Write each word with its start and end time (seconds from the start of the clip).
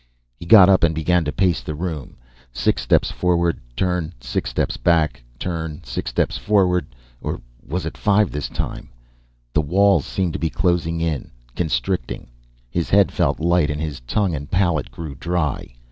He 0.35 0.47
got 0.47 0.67
up 0.67 0.83
and 0.83 0.95
began 0.95 1.23
to 1.25 1.31
pace 1.31 1.61
the 1.61 1.75
room. 1.75 2.17
Six 2.51 2.81
steps 2.81 3.11
forward. 3.11 3.59
Turn. 3.75 4.13
Six 4.19 4.49
steps 4.49 4.75
back. 4.75 5.21
Turn. 5.37 5.83
Six 5.83 6.09
steps 6.09 6.39
forward 6.39 6.95
or 7.21 7.39
was 7.63 7.85
it 7.85 7.95
five 7.97 8.31
this 8.31 8.49
time? 8.49 8.89
The 9.53 9.61
walls 9.61 10.07
seemed 10.07 10.33
to 10.33 10.39
be 10.39 10.49
closing 10.49 11.01
in, 11.01 11.29
constricting. 11.55 12.31
His 12.71 12.89
head 12.89 13.11
felt 13.11 13.39
light 13.39 13.69
and 13.69 13.79
his 13.79 13.99
tongue 14.07 14.33
and 14.33 14.49
palate 14.49 14.89
grew 14.89 15.13
dry. 15.13 15.75